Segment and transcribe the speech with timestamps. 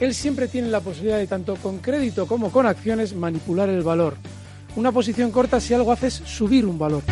[0.00, 4.16] él siempre tiene la posibilidad de, tanto con crédito como con acciones, manipular el valor.
[4.76, 7.02] Una posición corta si algo hace es subir un valor.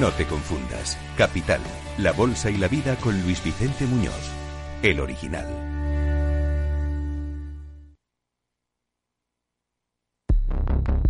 [0.00, 0.96] No te confundas.
[1.16, 1.60] Capital,
[1.98, 4.32] la bolsa y la vida con Luis Vicente Muñoz,
[4.82, 5.46] el original.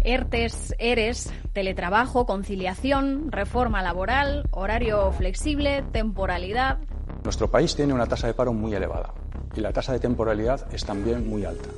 [0.06, 6.78] ERTES, ERES, teletrabajo, conciliación, reforma laboral, horario flexible, temporalidad.
[7.22, 9.14] Nuestro país tiene una tasa de paro muy elevada
[9.56, 11.68] y la tasa de temporalidad es también muy alta.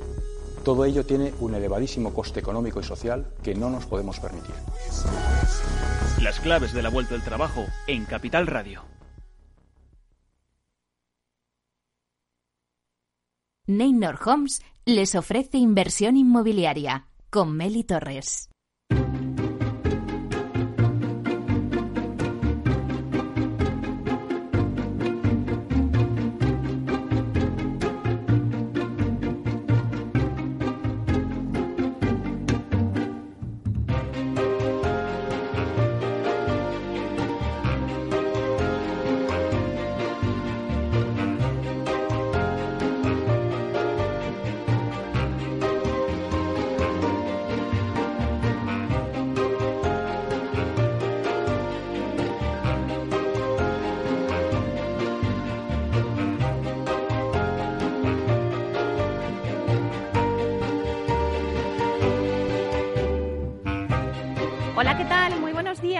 [0.63, 4.55] Todo ello tiene un elevadísimo coste económico y social que no nos podemos permitir.
[6.21, 8.83] Las claves de la vuelta del trabajo en Capital Radio.
[13.67, 18.49] Neynor Homes les ofrece inversión inmobiliaria con Meli Torres.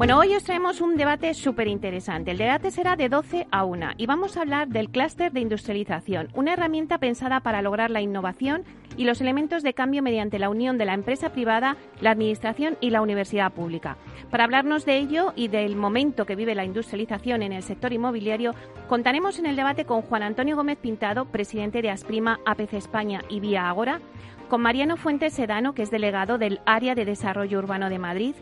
[0.00, 2.30] Bueno, hoy os traemos un debate súper interesante.
[2.30, 6.30] El debate será de 12 a 1 y vamos a hablar del clúster de industrialización,
[6.32, 8.64] una herramienta pensada para lograr la innovación
[8.96, 12.88] y los elementos de cambio mediante la unión de la empresa privada, la administración y
[12.88, 13.98] la universidad pública.
[14.30, 18.54] Para hablarnos de ello y del momento que vive la industrialización en el sector inmobiliario,
[18.88, 23.40] contaremos en el debate con Juan Antonio Gómez Pintado, presidente de Asprima, APC España y
[23.40, 24.00] Vía Agora,
[24.48, 28.34] con Mariano Fuentes Sedano, que es delegado del Área de Desarrollo Urbano de Madrid,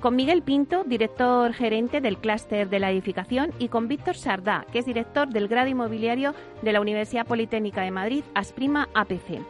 [0.00, 4.78] con Miguel Pinto, director gerente del clúster de la edificación, y con Víctor Sardá, que
[4.78, 9.40] es director del grado inmobiliario de la Universidad Politécnica de Madrid, Asprima APC.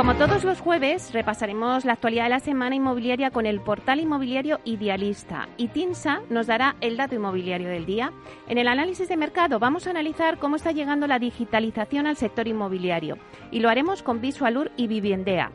[0.00, 4.58] Como todos los jueves, repasaremos la actualidad de la semana inmobiliaria con el portal inmobiliario
[4.64, 8.10] Idealista y TINSA nos dará el dato inmobiliario del día.
[8.48, 12.48] En el análisis de mercado vamos a analizar cómo está llegando la digitalización al sector
[12.48, 13.18] inmobiliario
[13.50, 15.52] y lo haremos con Visualur y Viviendea.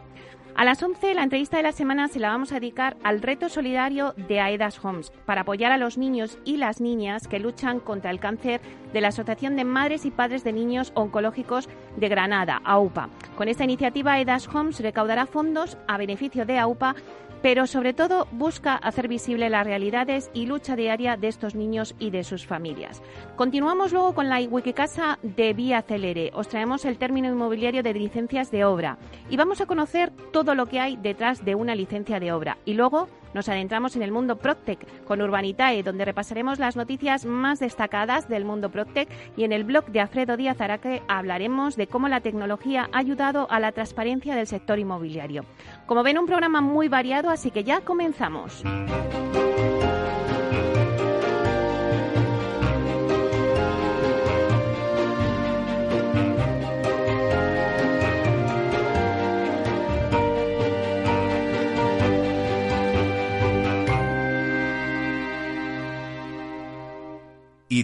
[0.57, 3.49] A las 11, la entrevista de la semana se la vamos a dedicar al reto
[3.49, 8.09] solidario de AEDAS Homes para apoyar a los niños y las niñas que luchan contra
[8.09, 8.61] el cáncer
[8.93, 11.67] de la Asociación de Madres y Padres de Niños Oncológicos
[11.97, 13.09] de Granada, AUPA.
[13.35, 16.95] Con esta iniciativa, AEDAS Homes recaudará fondos a beneficio de AUPA
[17.41, 22.09] pero sobre todo busca hacer visible las realidades y lucha diaria de estos niños y
[22.09, 23.01] de sus familias.
[23.35, 26.31] Continuamos luego con la Wikicasa de Vía Celere.
[26.33, 28.97] Os traemos el término inmobiliario de licencias de obra
[29.29, 32.57] y vamos a conocer todo lo que hay detrás de una licencia de obra.
[32.65, 37.59] Y luego nos adentramos en el mundo Proctec con Urbanitae, donde repasaremos las noticias más
[37.59, 42.07] destacadas del mundo Proctec y en el blog de Alfredo Díaz Araque hablaremos de cómo
[42.07, 45.43] la tecnología ha ayudado a la transparencia del sector inmobiliario.
[45.85, 48.63] Como ven, un programa muy variado, así que ya comenzamos.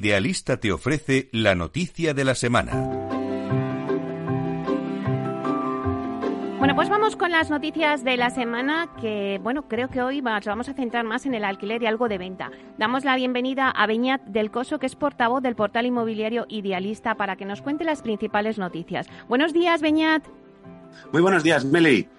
[0.01, 2.71] Idealista te ofrece la noticia de la semana.
[6.57, 10.43] Bueno, pues vamos con las noticias de la semana que, bueno, creo que hoy nos
[10.43, 12.49] vamos a centrar más en el alquiler y algo de venta.
[12.79, 17.35] Damos la bienvenida a Beñat del Coso, que es portavoz del portal inmobiliario Idealista, para
[17.35, 19.05] que nos cuente las principales noticias.
[19.29, 20.25] Buenos días, Beñat.
[21.11, 22.09] Muy buenos días, Meli.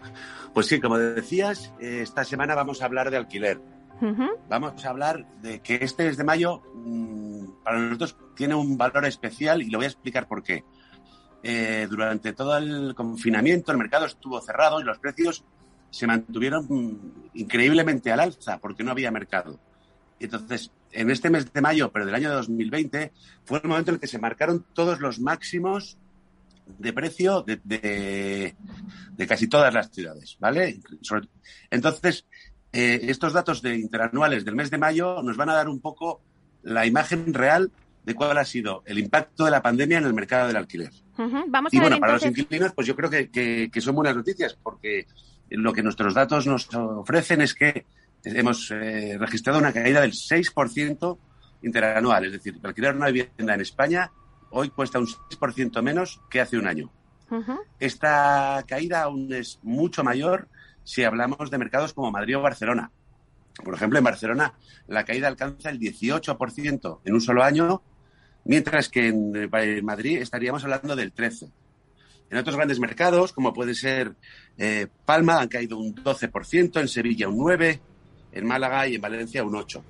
[0.54, 3.60] Pues sí, como decías, eh, esta semana vamos a hablar de alquiler.
[4.48, 9.04] Vamos a hablar de que este mes de mayo mm, para nosotros tiene un valor
[9.06, 10.64] especial y lo voy a explicar por qué.
[11.42, 15.44] Eh, durante todo el confinamiento el mercado estuvo cerrado y los precios
[15.90, 19.60] se mantuvieron mm, increíblemente al alza porque no había mercado.
[20.18, 23.12] Entonces, en este mes de mayo, pero del año 2020,
[23.44, 25.98] fue el momento en el que se marcaron todos los máximos
[26.78, 30.80] de precio de, de, casi todas las ciudades, ¿vale?
[31.70, 32.26] Entonces,
[32.72, 36.22] eh, estos datos de interanuales del mes de mayo nos van a dar un poco
[36.62, 37.70] la imagen real
[38.04, 40.90] de cuál ha sido el impacto de la pandemia en el mercado del alquiler.
[41.48, 45.06] Vamos y bueno, para los inquilinos, pues yo creo que, son buenas noticias, porque
[45.50, 47.84] lo que nuestros datos nos ofrecen es que
[48.24, 51.18] hemos eh, registrado una caída del 6%
[51.62, 52.24] interanual.
[52.24, 54.10] Es decir, alquilar una vivienda en España
[54.50, 56.90] hoy cuesta un 6% menos que hace un año.
[57.80, 60.48] Esta caída aún es mucho mayor
[60.84, 62.90] si hablamos de mercados como Madrid o Barcelona.
[63.64, 64.54] Por ejemplo, en Barcelona
[64.88, 67.82] la caída alcanza el 18% en un solo año
[68.44, 69.50] mientras que en,
[69.84, 71.50] Madrid estaríamos hablando del 13%.
[72.30, 74.14] En otros grandes mercados, como puede ser
[74.56, 77.80] eh, Palma, han caído un 12%, en Sevilla un 9%,
[78.32, 79.82] en Málaga y en Valencia un 8%.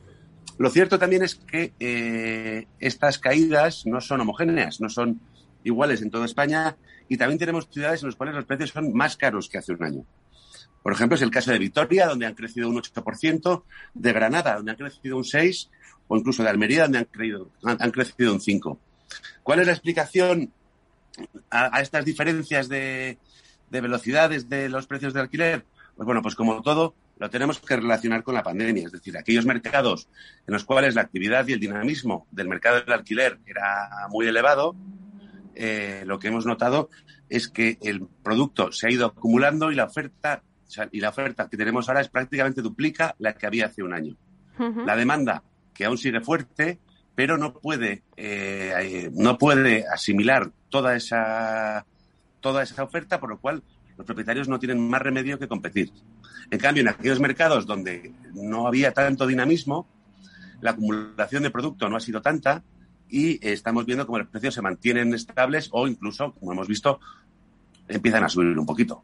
[0.58, 5.20] Lo cierto también es que eh, estas caídas no son homogéneas, no son
[5.64, 6.76] iguales en toda España
[7.08, 9.84] y también tenemos ciudades en las cuales los precios son más caros que hace un
[9.84, 10.04] año.
[10.82, 13.62] Por ejemplo, es el caso de Vitoria, donde han crecido un 8%,
[13.94, 15.68] de Granada, donde han crecido un 6%,
[16.08, 18.78] o incluso de Almería, donde han, creído, han, crecido un 5.
[19.42, 20.52] ¿Cuál es la explicación
[21.50, 23.18] a, estas diferencias de,
[23.70, 25.64] velocidades de los precios de alquiler?
[25.96, 28.86] Pues bueno, pues como todo, lo tenemos que relacionar con la pandemia.
[28.86, 30.08] Es decir, aquellos mercados
[30.46, 34.74] en los cuales la actividad y el dinamismo del mercado del alquiler era muy elevado,
[35.54, 36.90] eh, lo que hemos notado
[37.28, 40.42] es que el producto se ha ido acumulando y la oferta
[40.90, 44.16] y la oferta que tenemos ahora es prácticamente duplica la que había hace un año.
[44.86, 45.42] La demanda
[45.74, 46.78] que aún sigue fuerte,
[47.14, 51.84] pero no puede, eh, no puede asimilar toda esa,
[52.40, 53.62] toda esa oferta, por lo cual
[53.96, 55.90] los propietarios no tienen más remedio que competir.
[56.50, 59.86] En cambio, en aquellos mercados donde no había tanto dinamismo,
[60.60, 62.62] la acumulación de producto no ha sido tanta
[63.08, 67.00] y estamos viendo cómo los precios se mantienen estables o incluso, como hemos visto,
[67.88, 69.02] empiezan a subir un poquito.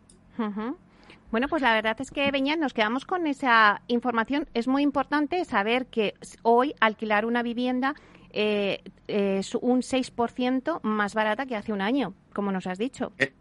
[1.30, 4.48] Bueno, pues la verdad es que, Beñat, nos quedamos con esa información.
[4.54, 7.94] Es muy importante saber que hoy alquilar una vivienda
[8.30, 13.12] eh, es un 6% más barata que hace un año, como nos has dicho.
[13.19, 13.32] Eh,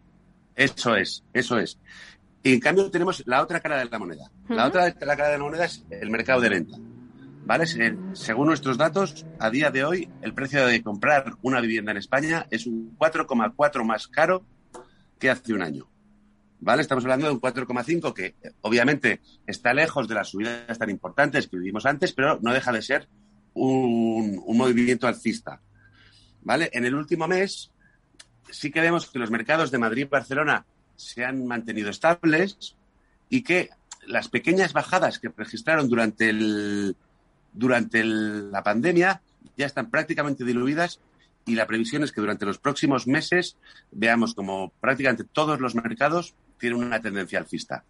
[0.54, 1.78] eso es, eso es.
[2.42, 4.30] Y en cambio tenemos la otra cara de la moneda.
[4.48, 6.76] La otra la cara de la moneda es el mercado de venta.
[7.44, 7.66] ¿Vale?
[8.12, 12.46] Según nuestros datos, a día de hoy, el precio de comprar una vivienda en España
[12.50, 14.44] es un 4,4 más caro
[15.18, 15.88] que hace un año.
[16.60, 16.82] ¿Vale?
[16.82, 21.56] Estamos hablando de un 4,5 que obviamente está lejos de las subidas tan importantes que
[21.56, 23.08] vivimos antes, pero no deja de ser
[23.54, 25.60] un, movimiento alcista,
[26.42, 26.70] ¿vale?
[26.72, 27.70] En el último mes
[28.50, 30.64] sí que vemos que los mercados de Madrid y Barcelona
[30.96, 32.76] se han mantenido estables
[33.28, 33.70] y que
[34.06, 36.96] las pequeñas bajadas que registraron durante el,
[37.52, 39.22] durante la pandemia
[39.56, 41.00] ya están prácticamente diluidas
[41.46, 43.56] y la previsión es que durante los próximos meses
[43.90, 47.84] veamos como prácticamente todos los mercados tienen una tendencia alcista.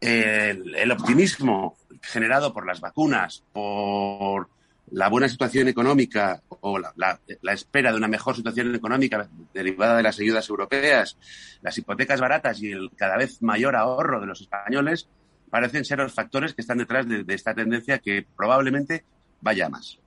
[0.00, 4.48] el, optimismo generado por las vacunas, por
[4.90, 7.20] la buena situación económica o la,
[7.52, 11.16] espera de una mejor situación económica derivada de las ayudas europeas,
[11.62, 15.08] las hipotecas baratas y el cada vez mayor ahorro de los españoles
[15.50, 19.04] parecen ser los factores que están detrás de esta tendencia que probablemente
[19.40, 19.98] vaya más.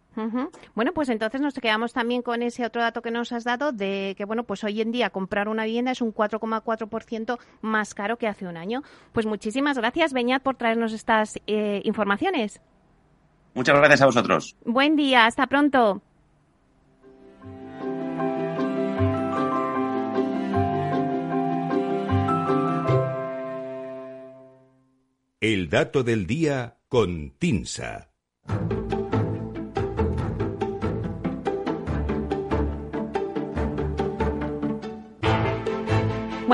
[0.74, 4.16] Bueno, pues entonces nos quedamos también con ese otro dato que nos has dado de
[4.18, 8.28] que, bueno, pues hoy en día comprar una vivienda es un 4,4% más caro que
[8.28, 8.84] hace un año.
[9.12, 12.62] Pues muchísimas gracias, Beñat, por traernos estas eh, informaciones.
[13.54, 14.56] Muchas gracias a vosotros.
[14.66, 16.02] Buen día, hasta pronto.
[25.40, 28.10] El dato del día con Tinsa.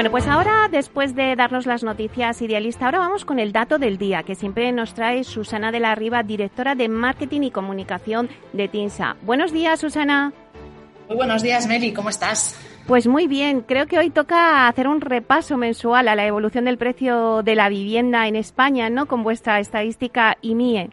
[0.01, 3.99] Bueno, pues ahora, después de darnos las noticias idealistas, ahora vamos con el dato del
[3.99, 8.67] día, que siempre nos trae Susana de la Riva, directora de Marketing y Comunicación de
[8.67, 9.17] TINSA.
[9.21, 10.33] Buenos días, Susana.
[11.07, 12.59] Muy buenos días, Meli, ¿cómo estás?
[12.87, 16.79] Pues muy bien, creo que hoy toca hacer un repaso mensual a la evolución del
[16.79, 19.05] precio de la vivienda en España, ¿no?
[19.05, 20.89] Con vuestra estadística IMIE.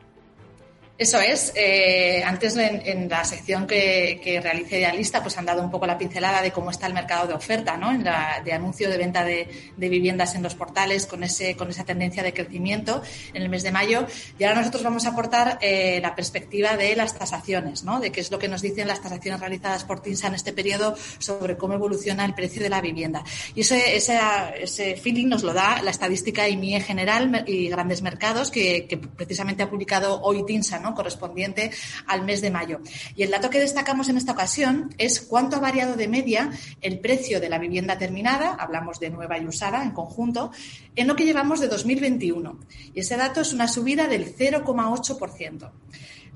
[0.98, 1.52] Eso es.
[1.54, 5.96] Eh, antes en, la sección que, que realicé Idealista, pues han dado un poco la
[5.96, 7.92] pincelada de cómo está el mercado de oferta, ¿no?
[7.92, 11.84] En la, de anuncio de venta de, viviendas en los portales con ese con esa
[11.84, 13.00] tendencia de crecimiento
[13.32, 14.08] en el mes de mayo.
[14.40, 18.00] Y ahora nosotros vamos a aportar eh, la perspectiva de las tasaciones, ¿no?
[18.00, 20.96] De qué es lo que nos dicen las tasaciones realizadas por TINSA en este periodo
[21.20, 23.22] sobre cómo evoluciona el precio de la vivienda.
[23.54, 28.86] Y ese, ese, feeling nos lo da la estadística IMIE general y grandes mercados que,
[28.88, 30.87] que precisamente ha publicado hoy TINSA, ¿no?
[30.94, 31.70] Correspondiente
[32.06, 32.80] al mes de mayo.
[33.16, 37.00] Y el dato que destacamos en esta ocasión es cuánto ha variado de media el
[37.00, 40.50] precio de la vivienda terminada, hablamos de nueva y usada en conjunto,
[40.96, 42.58] en lo que llevamos de 2021.
[42.94, 45.70] Y ese dato es una subida del 0,8%.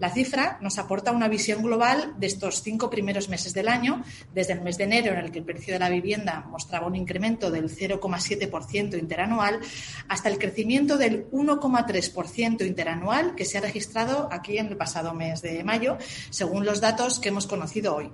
[0.02, 4.02] La cifra nos aporta una visión global de estos cinco primeros meses del año,
[4.35, 6.97] desde el mes de enero, en el que el precio de la vivienda mostraba un
[6.97, 9.61] incremento del 0,7% interanual,
[10.09, 15.40] hasta el crecimiento del 1,3% interanual que se ha registrado aquí en el pasado mes
[15.40, 15.99] de mayo,
[16.30, 18.11] según los datos que hemos conocido hoy.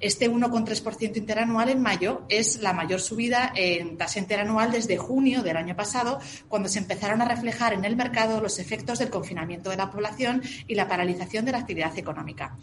[0.00, 5.58] Este 1,3% interanual en mayo es la mayor subida en tasa interanual desde junio del
[5.58, 9.76] año pasado, cuando se empezaron a reflejar en el mercado los efectos del confinamiento de
[9.76, 12.56] la población y la paralización de la actividad económica.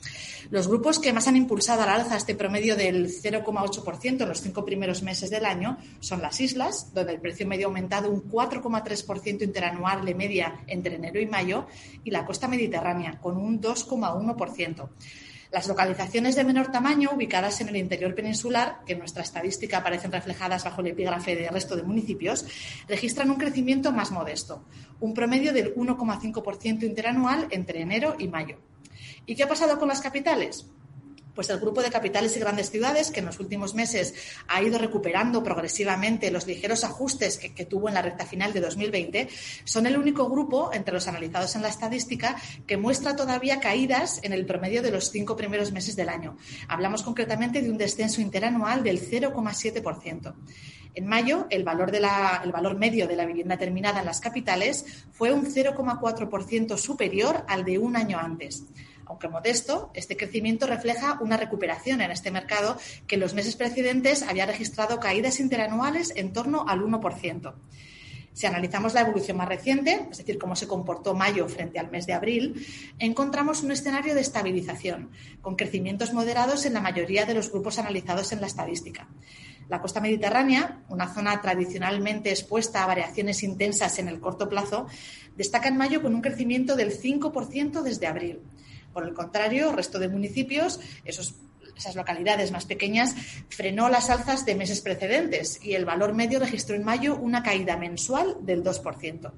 [0.50, 4.65] Los grupos que más han impulsado al alza este promedio del 0,8% en los cinco
[4.65, 9.44] primeros meses del año son las islas, donde el precio medio ha aumentado un 4,3%
[9.44, 11.67] interanual de media entre enero y mayo,
[12.03, 14.89] y la costa mediterránea, con un 2,1%.
[15.51, 20.12] Las localizaciones de menor tamaño, ubicadas en el interior peninsular, que en nuestra estadística aparecen
[20.12, 22.46] reflejadas bajo el epígrafe del resto de municipios,
[22.88, 24.66] registran un crecimiento más modesto,
[25.00, 28.58] un promedio del 1,5% interanual entre enero y mayo.
[29.25, 30.68] ¿Y qué ha pasado con las capitales?
[31.38, 34.15] Pues el grupo de capitales y grandes ciudades, que en los últimos meses
[34.48, 39.29] ha ido recuperando progresivamente los ligeros ajustes que, tuvo en la recta final de 2020,
[39.63, 44.34] son el único grupo entre los analizados en la estadística que muestra todavía caídas en
[44.34, 46.38] el promedio de los cinco primeros meses del año.
[46.70, 50.34] Hablamos concretamente de un descenso interanual del 0,7%.
[50.96, 55.32] En mayo, el valor, el valor medio de la vivienda terminada en las capitales fue
[55.32, 58.63] un 0,4% superior al de un año antes.
[59.08, 64.24] Aunque modesto, este crecimiento refleja una recuperación en este mercado que en los meses precedentes
[64.24, 67.54] había registrado caídas interanuales en torno al 1%.
[68.38, 72.06] Si analizamos la evolución más reciente, es decir, cómo se comportó mayo frente al mes
[72.06, 72.68] de abril,
[73.00, 75.10] encontramos un escenario de estabilización,
[75.42, 79.08] con crecimientos moderados en la mayoría de los grupos analizados en la estadística.
[79.70, 84.86] La costa mediterránea, una zona tradicionalmente expuesta a variaciones intensas en el corto plazo,
[85.36, 88.42] destaca en mayo con un crecimiento del 5% desde abril.
[88.98, 93.13] Por el contrario, el resto de municipios, esas localidades más pequeñas,
[93.48, 97.77] frenó las alzas de meses precedentes y el valor medio registró en mayo una caída
[97.77, 99.32] mensual del 2%.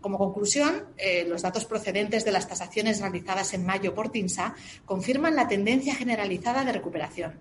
[0.00, 5.34] Como conclusión, eh, los datos procedentes de las tasaciones realizadas en mayo por TINSA confirman
[5.34, 7.40] la tendencia generalizada de recuperación.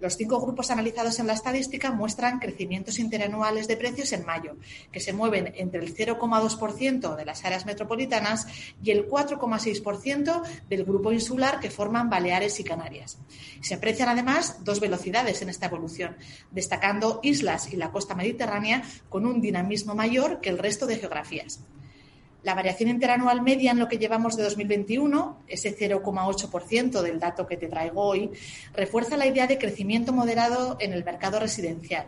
[0.00, 4.56] Los cinco grupos analizados en la estadística muestran crecimientos interanuales de precios en mayo,
[4.92, 8.46] que se mueven entre el 0,2% de las áreas metropolitanas
[8.82, 13.18] y el 4,6% del grupo insular que forman Baleares y Canarias.
[13.60, 16.16] Se aprecian además dos velocidades en esta evolución,
[16.50, 21.60] destacando islas y la costa mediterránea con un dinamismo mayor que el resto de geografías.
[22.48, 27.58] La variación interanual media en lo que llevamos de 2021, ese 0,8% del dato que
[27.58, 28.30] te traigo hoy,
[28.72, 32.06] refuerza la idea de crecimiento moderado en el mercado residencial.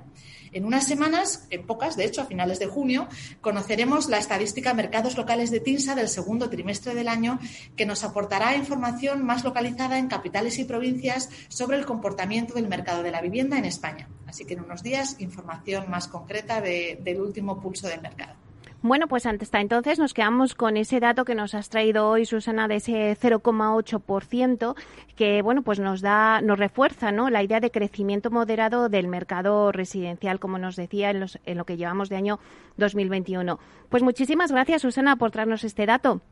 [0.52, 3.06] En unas semanas, en pocas, de hecho, a finales de junio,
[3.42, 7.38] conoceremos la estadística Mercados Locales de TINSA del segundo trimestre del año,
[7.76, 13.02] que nos aportará información más localizada en capitales y provincias sobre el comportamiento del mercado
[13.02, 14.08] de la vivienda en España.
[14.26, 18.49] Así que en unos días, información más concreta del último pulso del mercado.
[18.82, 22.66] Bueno, pues hasta entonces nos quedamos con ese dato que nos has traído hoy, Susana,
[22.66, 24.74] de ese 0,8%,
[25.16, 27.28] que bueno, pues nos da, nos refuerza, ¿no?
[27.28, 31.76] La idea de crecimiento moderado del mercado residencial, como nos decía en, en lo que
[31.76, 32.40] llevamos de año
[32.78, 33.58] 2021.
[33.90, 36.22] Pues muchísimas gracias, Susana, por traernos este dato.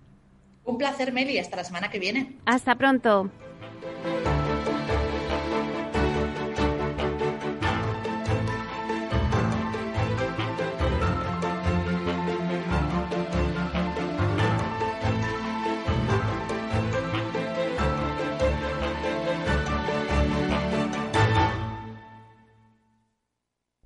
[0.65, 1.39] Un placer, Meli.
[1.39, 2.37] Hasta la semana que viene.
[2.47, 3.31] Hasta pronto.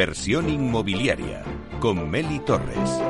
[0.00, 1.42] Inversión inmobiliaria
[1.78, 3.02] con Meli Torres.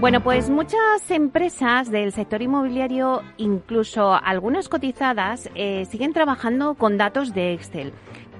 [0.00, 7.32] Bueno, pues muchas empresas del sector inmobiliario, incluso algunas cotizadas, eh, siguen trabajando con datos
[7.32, 7.92] de Excel.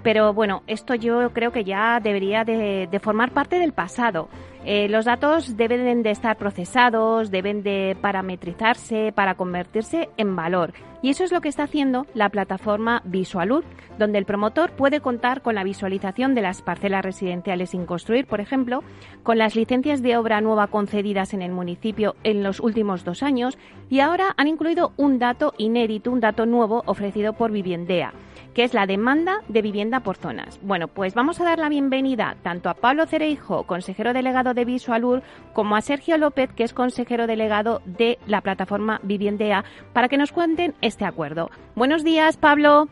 [0.02, 4.30] Pero bueno, esto yo creo que ya debería de, formar parte del pasado.
[4.64, 10.72] Eh, los datos deben de estar procesados, deben de parametrizarse para convertirse en valor.
[11.02, 13.64] Y eso es lo que está haciendo la plataforma Visualur,
[13.98, 18.40] donde el promotor puede contar con la visualización de las parcelas residenciales sin construir, por
[18.40, 18.84] ejemplo,
[19.24, 23.58] con las licencias de obra nueva concedidas en el municipio en los últimos dos años
[23.90, 28.12] y ahora han incluido un dato inédito, un dato nuevo ofrecido por Viviendea
[28.54, 30.58] que es la demanda de vivienda por zonas.
[30.62, 35.22] Bueno, pues vamos a dar la bienvenida tanto a Pablo Cereijo, consejero delegado de Visualur,
[35.52, 40.32] como a Sergio López, que es consejero delegado de la plataforma Viviendea, para que nos
[40.32, 41.50] cuenten este acuerdo.
[41.74, 42.88] Buenos días, Pablo.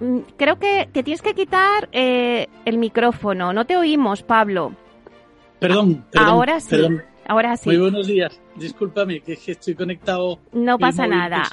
[0.00, 3.52] Mm, creo que, te tienes que quitar eh, el micrófono.
[3.52, 4.72] No te oímos, Pablo.
[5.60, 6.28] Perdón, perdón.
[6.28, 6.76] Ahora sí.
[7.26, 7.68] Ahora sí.
[7.68, 8.40] Muy buenos días.
[8.56, 10.38] Discúlpame, que, estoy conectado.
[10.52, 11.44] No pasa nada.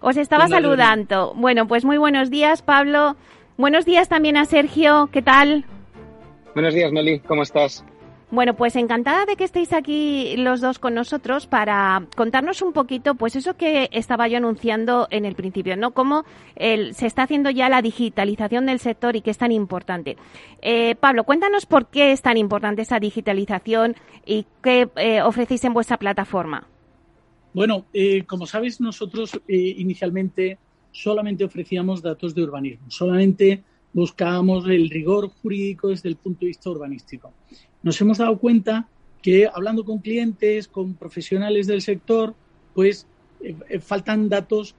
[0.00, 1.34] Os estaba saludando.
[1.36, 3.16] Bueno, pues muy buenos días, Pablo.
[3.56, 5.08] Buenos días también a Sergio.
[5.12, 5.64] ¿Qué tal?
[6.54, 7.20] Buenos días, Meli.
[7.20, 7.84] ¿Cómo estás?
[8.30, 13.14] Bueno, pues encantada de que estéis aquí los dos con nosotros para contarnos un poquito,
[13.14, 15.92] pues eso que estaba yo anunciando en el principio, ¿no?
[15.92, 16.24] Cómo
[16.58, 20.18] se está haciendo ya la digitalización del sector y que es tan importante.
[20.60, 25.72] Eh, Pablo, cuéntanos por qué es tan importante esa digitalización y qué eh, ofrecéis en
[25.72, 26.66] vuestra plataforma.
[27.54, 30.58] Bueno, eh, como sabes, nosotros inicialmente
[30.92, 33.62] solamente ofrecíamos datos de urbanismo, solamente
[33.94, 37.32] buscábamos el rigor jurídico desde el punto de vista urbanístico
[37.82, 38.88] nos hemos dado cuenta
[39.22, 42.34] que hablando con clientes, con profesionales del sector,
[42.74, 43.06] pues
[43.40, 44.74] eh, eh, faltan datos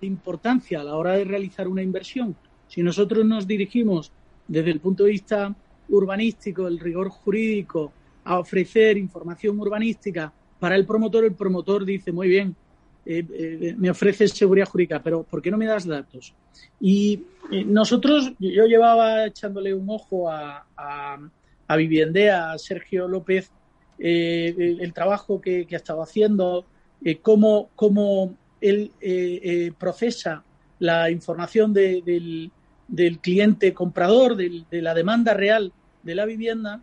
[0.00, 2.36] de importancia a la hora de realizar una inversión.
[2.68, 4.12] Si nosotros nos dirigimos
[4.48, 5.54] desde el punto de vista
[5.88, 7.92] urbanístico, el rigor jurídico,
[8.24, 12.54] a ofrecer información urbanística para el promotor, el promotor dice, muy bien,
[13.04, 16.32] eh, me ofreces seguridad jurídica, pero ¿por qué no me das datos?
[16.80, 17.20] Y
[17.66, 21.18] nosotros, yo llevaba echándole un ojo a a
[21.76, 23.50] Viviendea, a Sergio López,
[24.04, 26.64] eh, el, trabajo que, ha estado haciendo,
[27.04, 30.42] eh, cómo, él eh, procesa
[30.80, 32.50] la información del,
[33.20, 36.82] cliente comprador, de la demanda real de la vivienda.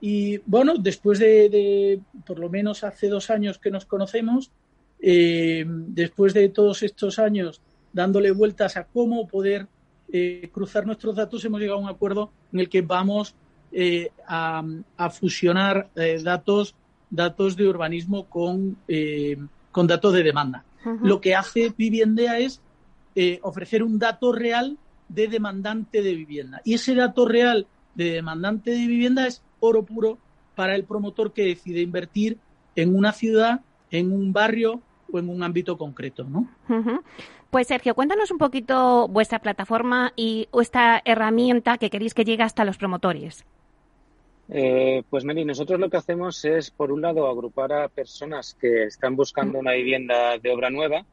[0.00, 4.52] Y bueno, después de, por lo menos hace dos años que nos conocemos,
[5.00, 9.68] después de todos estos años dándole vueltas a cómo poder
[10.52, 13.34] cruzar nuestros datos, hemos llegado a un acuerdo en el que vamos
[13.72, 14.62] eh, a,
[15.10, 16.74] fusionar eh, datos,
[17.10, 19.36] datos de urbanismo con, eh,
[19.70, 20.64] con datos de demanda.
[21.02, 22.62] Lo que hace Viviendea es
[23.42, 24.78] ofrecer un dato real
[25.08, 26.62] de demandante de vivienda.
[26.64, 30.18] Y ese dato real de demandante de vivienda es oro puro
[30.54, 32.38] para el promotor que decide invertir
[32.74, 34.80] en una ciudad, en un barrio
[35.12, 36.48] o en un ámbito concreto, ¿no?
[37.50, 42.64] Pues Sergio, cuéntanos un poquito vuestra plataforma y esta herramienta que queréis que llegue hasta
[42.64, 43.44] los promotores.
[44.50, 48.84] Eh, pues Meli, nosotros lo que hacemos es, por un lado, agrupar a personas que
[48.84, 51.04] están buscando una vivienda de obra nueva,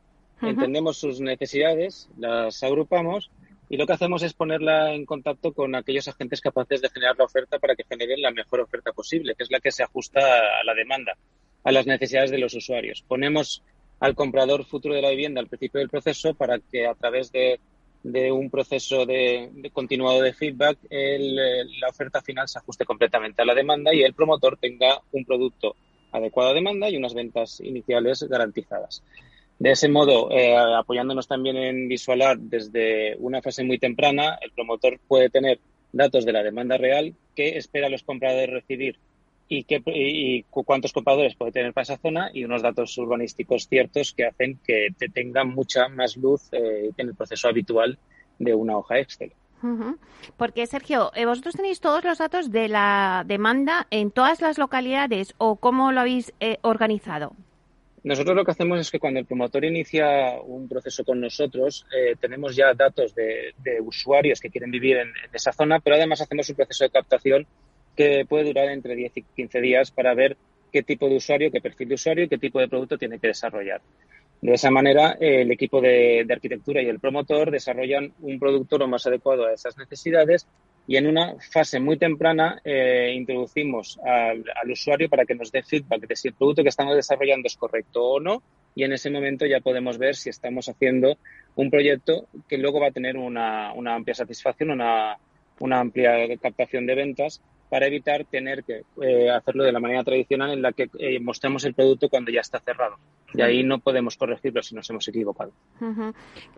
[0.42, 3.30] entendemos sus necesidades, las agrupamos
[3.68, 7.26] y lo que hacemos es ponerla en contacto con aquellos agentes capaces de generar la
[7.26, 10.64] oferta para que generen la mejor oferta posible, que es la que se ajusta a
[10.64, 11.18] la demanda,
[11.64, 13.04] a las necesidades de los usuarios.
[13.08, 13.64] Ponemos
[14.00, 17.60] al comprador futuro de la vivienda al principio del proceso para que a través de
[18.06, 23.56] de un proceso de, continuado de feedback, la oferta final se ajuste completamente a la
[23.56, 25.76] demanda y el promotor tenga un producto
[26.12, 29.02] adecuado a demanda y unas ventas iniciales garantizadas.
[29.58, 35.00] De ese modo, eh, apoyándonos también en Visualar desde una fase muy temprana, el promotor
[35.08, 35.60] puede tener
[35.92, 39.00] datos de la demanda real que espera los compradores recibir
[39.48, 44.14] y, qué, y cuántos compradores puede tener para esa zona y unos datos urbanísticos ciertos
[44.14, 47.98] que hacen que te tenga mucha más luz eh, en el proceso habitual
[48.40, 49.32] de una hoja Excel.
[50.38, 55.34] Porque, Sergio, eh, vosotros tenéis todos los datos de la demanda en todas las localidades
[55.38, 57.34] o cómo lo habéis eh, organizado.
[58.04, 62.16] Nosotros lo que hacemos es que cuando el promotor inicia un proceso con nosotros, eh,
[62.20, 66.56] tenemos ya datos de, usuarios que quieren vivir en, esa zona, pero además hacemos un
[66.56, 67.48] proceso de captación
[67.96, 70.38] que puede durar entre 10 y 15 días para ver
[70.72, 73.28] qué tipo de usuario, qué perfil de usuario y qué tipo de producto tiene que
[73.28, 73.82] desarrollar.
[74.42, 79.08] De esa manera, el equipo de, arquitectura y el promotor desarrollan un producto lo más
[79.08, 80.48] adecuado a esas necesidades
[80.88, 86.08] y en una fase muy temprana eh, introducimos al, usuario para que nos dé feedback
[86.08, 88.44] de si el producto que estamos desarrollando es correcto o no
[88.76, 91.18] y en ese momento ya podemos ver si estamos haciendo
[91.56, 95.18] un proyecto que luego va a tener una, amplia satisfacción, una,
[95.60, 100.62] amplia captación de ventas para evitar tener que eh, hacerlo de la manera tradicional en
[100.62, 102.98] la que eh, mostramos el producto cuando ya está cerrado.
[103.34, 105.52] Y ahí no podemos corregirlo si nos hemos equivocado.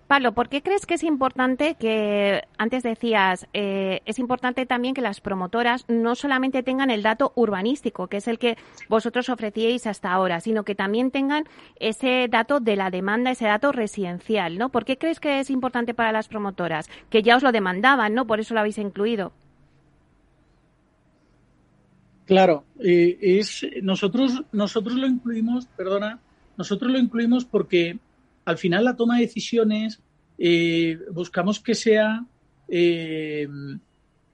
[0.08, 5.02] Pablo, ¿por qué crees que es importante que, antes decías, eh, es importante también que
[5.02, 8.58] las promotoras no solamente tengan el dato urbanístico, que es el que
[8.89, 11.46] vosotros ofrecíais hasta ahora, sino que también tengan
[11.80, 14.70] ese dato de la demanda, ese dato residencial, ¿no?
[14.70, 16.89] ¿Por qué crees que es importante para las promotoras?
[17.10, 18.28] Que ya os lo demandaban, ¿no?
[18.28, 19.32] Por eso lo habéis incluido.
[22.28, 26.20] Claro, eh, es nosotros nosotros lo incluimos, perdona,
[26.58, 27.98] nosotros lo incluimos porque
[28.44, 30.02] al final la toma de decisiones
[30.38, 32.26] eh, buscamos que sea
[32.68, 33.48] eh,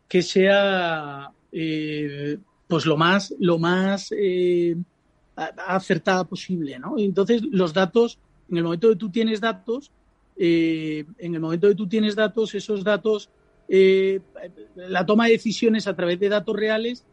[0.07, 4.11] que sea eh, pues lo más lo más
[5.35, 6.95] acertada posible, ¿no?
[6.97, 8.17] Entonces los datos
[8.49, 9.91] en el momento que tú tienes datos
[10.35, 13.29] en el momento que tú tienes datos esos datos
[14.75, 17.05] la toma de decisiones a través de datos reales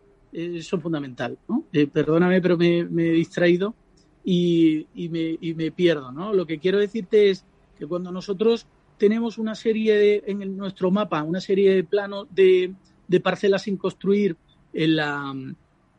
[0.63, 1.65] son fundamental, ¿no?
[1.93, 3.75] perdóname pero me he distraído
[4.25, 6.33] y, me, me, pierdo, ¿no?
[6.33, 7.45] Lo que quiero decirte es
[7.79, 8.67] que cuando nosotros
[8.99, 12.75] tenemos una serie de, en nuestro mapa, una serie de planos de,
[13.09, 14.37] de parcelas sin construir
[14.73, 15.35] en, la,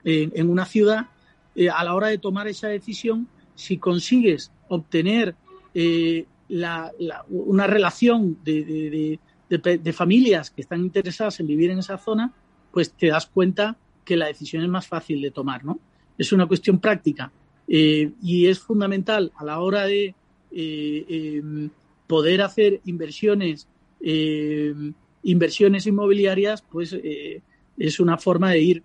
[0.03, 1.07] en, una ciudad,
[1.55, 5.35] eh, a la hora de tomar esa decisión, si consigues obtener
[5.73, 6.91] eh, la,
[7.29, 12.33] una relación de, de, de, familias que están interesadas en vivir en esa zona,
[12.71, 15.79] pues te das cuenta que la decisión es más fácil de tomar, ¿no?
[16.17, 17.31] Es una cuestión práctica.
[17.67, 20.13] Eh, y es fundamental a la hora de
[20.51, 21.69] eh, em,
[22.07, 23.67] poder hacer inversiones,
[24.01, 27.41] em, inversiones inmobiliarias, pues eh,
[27.77, 28.83] es una forma de ir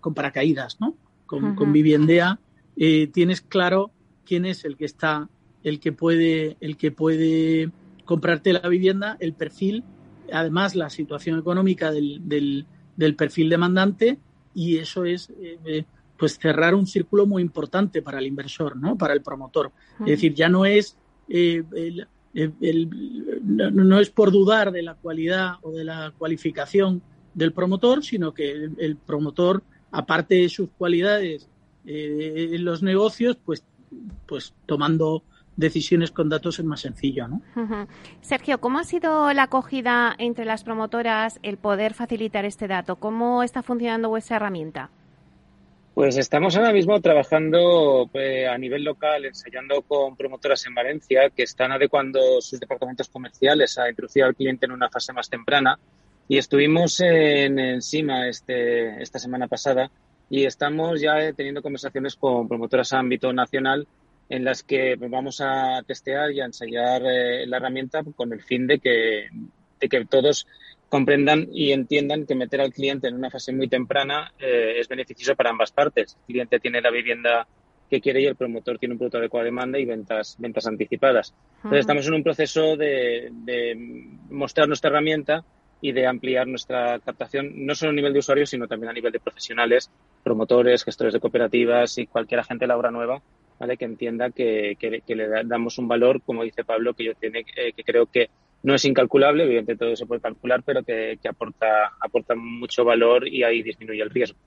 [0.00, 0.94] con paracaídas, ¿no?
[1.26, 2.38] Con, con Viviendea
[3.12, 3.90] tienes claro
[4.24, 5.28] quién es el que está,
[5.64, 7.70] el que puede, el que puede
[8.04, 9.84] comprarte la vivienda, el perfil,
[10.32, 14.18] además la situación económica del, del, del perfil demandante
[14.58, 15.30] y eso es
[16.16, 18.98] pues cerrar un círculo muy importante para el inversor, ¿no?
[18.98, 19.70] Para el promotor.
[20.00, 20.96] Es decir, ya no es
[21.28, 21.62] eh,
[23.42, 27.02] no, es por dudar de la cualidad o de la cualificación
[27.34, 31.48] del promotor, sino que el, promotor, aparte de sus cualidades
[31.86, 33.64] eh, en los negocios, pues,
[34.26, 35.22] pues tomando
[35.58, 37.42] decisiones con datos es más sencillo, ¿no?
[38.20, 42.96] Sergio, ¿cómo ha sido la acogida entre las promotoras el poder facilitar este dato?
[42.96, 44.90] ¿Cómo está funcionando vuestra herramienta?
[45.94, 51.42] Pues estamos ahora mismo trabajando pues, a nivel local, ensayando con promotoras en Valencia que
[51.42, 55.76] están adecuando sus departamentos comerciales a introducir al cliente en una fase más temprana.
[56.28, 59.90] Y estuvimos en encima este, esta semana pasada
[60.30, 63.88] y estamos ya teniendo conversaciones con promotoras a ámbito nacional
[64.28, 68.66] en las que vamos a testear y a ensayar eh, la herramienta con el fin
[68.66, 69.28] de que,
[69.80, 70.46] de que todos
[70.88, 75.36] comprendan y entiendan que meter al cliente en una fase muy temprana eh, es beneficioso
[75.36, 76.16] para ambas partes.
[76.20, 77.46] El cliente tiene la vivienda
[77.88, 81.34] que quiere y el promotor tiene un producto adecuado de demanda y ventas, ventas anticipadas.
[81.56, 83.30] Entonces estamos en un proceso de,
[84.30, 85.44] mostrar nuestra herramienta
[85.80, 89.12] y de ampliar nuestra captación, no solo a nivel de usuarios, sino también a nivel
[89.12, 89.90] de profesionales,
[90.22, 93.22] promotores, gestores de cooperativas y cualquier agente de la obra nueva,
[93.58, 93.76] ¿vale?
[93.76, 97.84] que entienda que, le damos un valor, como dice Pablo, que yo tiene, eh, que
[97.84, 98.28] creo que
[98.62, 103.42] no es incalculable, evidentemente todo se puede calcular, pero que, aporta, aporta mucho valor y
[103.44, 104.38] ahí disminuye el riesgo.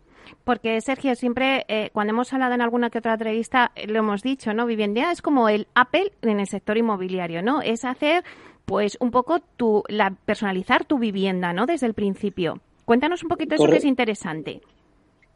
[0.43, 4.21] Porque, Sergio, siempre eh, cuando hemos hablado en alguna que otra entrevista, eh, lo hemos
[4.21, 4.65] dicho, ¿no?
[4.65, 7.62] Vivienda es como el Apple en el sector inmobiliario, ¿no?
[7.62, 8.24] Es hacer,
[8.65, 11.65] pues, un poco tu, la, personalizar tu vivienda, ¿no?
[11.65, 12.62] Desde el principio.
[12.86, 14.62] Cuéntanos un poquito eso que es interesante.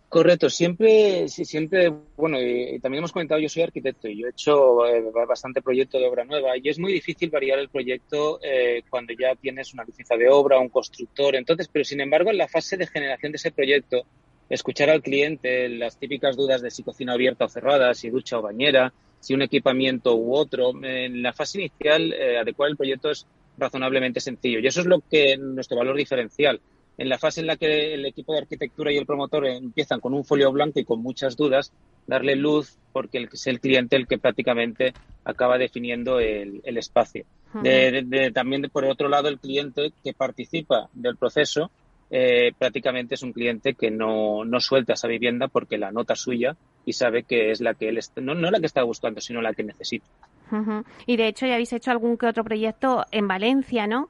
[0.09, 4.85] Correcto, siempre, siempre, bueno, y, también hemos comentado, yo soy arquitecto y yo he hecho
[4.85, 9.13] eh, bastante proyecto de obra nueva y es muy difícil variar el proyecto eh, cuando
[9.19, 12.77] ya tienes una licencia de obra, un constructor, entonces, pero sin embargo, en la fase
[12.77, 14.05] de generación de ese proyecto,
[14.49, 18.41] escuchar al cliente las típicas dudas de si cocina abierta o cerrada, si ducha o
[18.41, 23.25] bañera, si un equipamiento u otro, en la fase inicial, eh, adecuar el proyecto es
[23.57, 24.59] razonablemente sencillo.
[24.59, 26.61] Y eso es lo que nuestro valor diferencial.
[26.97, 30.13] En la fase en la que el equipo de arquitectura y el promotor empiezan con
[30.13, 31.73] un folio blanco y con muchas dudas,
[32.07, 34.93] darle luz porque es el cliente el que prácticamente
[35.25, 37.25] acaba definiendo el, espacio.
[38.33, 41.69] también, por otro lado, el cliente que participa del proceso
[42.11, 46.55] eh, prácticamente es un cliente que no, no, suelta esa vivienda porque la nota suya
[46.85, 49.53] y sabe que es la que él, no, no la que está buscando, sino la
[49.53, 50.05] que necesita.
[51.07, 54.09] Y de hecho ya habéis hecho algún que otro proyecto en Valencia, ¿no?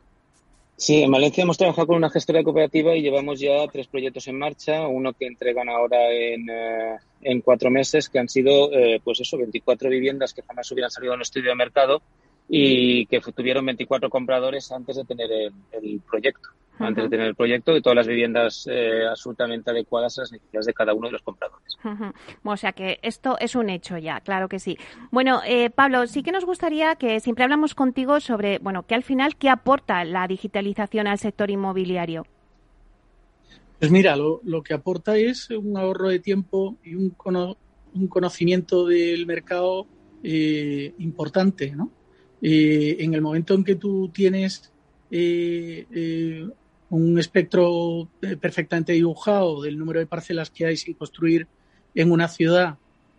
[0.77, 4.37] Sí, en Valencia hemos trabajado con una gestora cooperativa y llevamos ya tres proyectos en
[4.37, 9.21] marcha, uno que entregan ahora en, eh, en cuatro meses, que han sido, eh, pues
[9.21, 12.01] eso, 24 viviendas que jamás hubieran salido en el estudio de mercado
[12.49, 17.73] y que tuvieron 24 compradores antes de tener el proyecto antes de tener el proyecto
[17.73, 21.21] de todas las viviendas eh, absolutamente adecuadas a las necesidades de cada uno de los
[21.21, 21.77] compradores.
[22.43, 24.77] O sea que esto es un hecho ya, claro que sí.
[25.11, 29.03] Bueno, eh, Pablo, sí que nos gustaría que siempre hablamos contigo sobre, bueno, que al
[29.03, 32.25] final, ¿qué aporta la digitalización al sector inmobiliario?
[33.79, 37.15] Pues mira, lo, que aporta es un ahorro de tiempo y un,
[37.93, 39.85] un conocimiento del mercado
[40.23, 41.91] eh, importante, ¿no?
[42.41, 44.71] en el momento en que tú tienes
[46.89, 51.47] un espectro eh, perfectamente dibujado del número de parcelas que hay sin construir
[51.93, 52.77] en una ciudad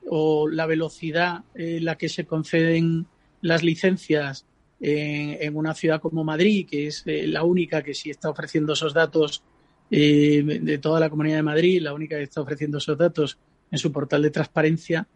[0.08, 3.06] o la velocidad en la que se conceden
[3.40, 4.46] las licencias
[4.78, 8.92] en, una ciudad como Madrid, que es eh, la única que sí está ofreciendo esos
[8.92, 9.42] datos
[9.90, 13.38] eh, de toda la Comunidad de Madrid, la única que está ofreciendo esos datos
[13.70, 15.08] en su portal de transparencia,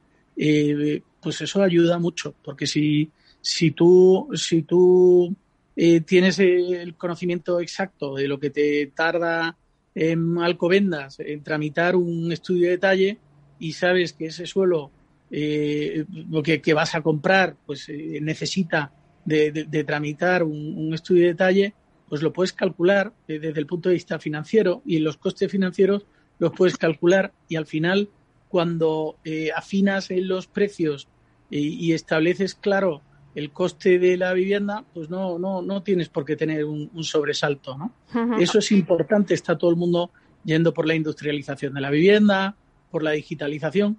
[1.21, 3.11] pues eso ayuda mucho, porque si,
[3.41, 5.37] si tú, si tú
[5.83, 9.57] eh, tienes el conocimiento exacto de lo que te tarda
[9.95, 13.19] en Alcobendas en tramitar un estudio de detalle
[13.59, 14.91] y sabes que ese suelo
[15.31, 18.93] eh, lo que, vas a comprar pues eh, necesita
[19.25, 21.75] de, tramitar un, estudio de detalle,
[22.11, 26.05] pues lo puedes calcular desde el punto de vista financiero y los costes financieros
[26.39, 28.11] los puedes calcular y al final
[28.51, 29.17] cuando
[29.57, 31.09] afinas en los precios
[31.49, 33.01] y estableces claro
[33.35, 37.77] el coste de la vivienda, pues no, no, no tienes por qué tener un, sobresalto,
[37.77, 37.93] ¿no?
[38.39, 40.11] Eso es importante, está todo el mundo
[40.45, 42.57] yendo por la industrialización de la vivienda,
[42.91, 43.99] por la digitalización,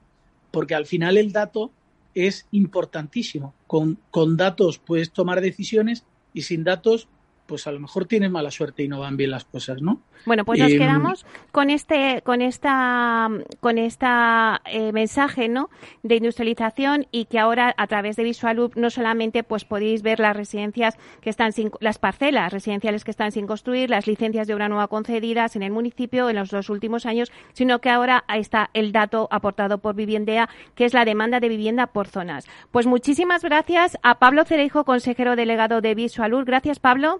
[0.51, 1.71] porque al final el dato
[2.13, 3.53] es importantísimo.
[3.67, 7.07] Con, con datos puedes tomar decisiones y sin datos
[7.51, 9.99] pues a lo mejor tienes mala suerte y no van bien las cosas, ¿no?
[10.25, 15.69] Bueno, pues nos quedamos con este, con esta, con esta eh, mensaje, ¿no?
[16.01, 20.33] De industrialización y que ahora a través de VisualUp no solamente pues podéis ver las
[20.33, 24.69] residencias que están sin, las parcelas residenciales que están sin construir, las licencias de obra
[24.69, 28.93] nueva concedidas en el municipio en los dos últimos años, sino que ahora está el
[28.93, 32.47] dato aportado por Viviendea, que es la demanda de vivienda por zonas.
[32.71, 36.45] Pues muchísimas gracias a Pablo Cereijo, consejero delegado de VisualUp.
[36.45, 37.19] Gracias, Pablo.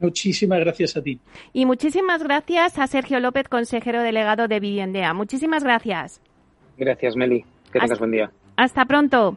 [0.00, 1.20] Muchísimas gracias a ti.
[1.52, 5.12] Y muchísimas gracias a Sergio López, consejero delegado de Viviendea.
[5.12, 6.20] Muchísimas gracias.
[6.76, 7.44] Gracias, Meli.
[7.72, 8.30] Que tengas buen día.
[8.56, 9.36] Hasta pronto.